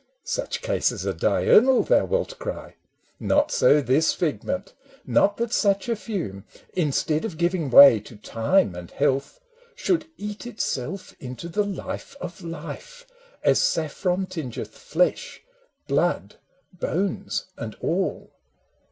"Such 0.23 0.63
cases 0.63 1.05
are 1.05 1.13
diurnal," 1.13 1.83
thou 1.83 2.05
wilt 2.05 2.39
cry. 2.39 2.73
Not 3.19 3.51
so 3.51 3.81
this 3.81 4.15
figment!— 4.15 4.73
not, 5.05 5.37
that 5.37 5.53
such 5.53 5.87
a 5.87 5.95
fume, 5.95 6.43
Instead 6.73 7.23
of 7.23 7.37
giving 7.37 7.69
way 7.69 7.99
to 7.99 8.15
time 8.15 8.73
and 8.73 8.89
health, 8.89 9.39
Should 9.75 10.07
eat 10.17 10.47
itself 10.47 11.13
into 11.19 11.47
the 11.47 11.63
life 11.63 12.15
of 12.19 12.41
life, 12.43 13.05
As 13.43 13.59
saffron 13.61 14.25
tingeth 14.25 14.71
flesh, 14.75 15.43
blood, 15.87 16.37
bones 16.79 17.45
and 17.55 17.75
all 17.79 18.31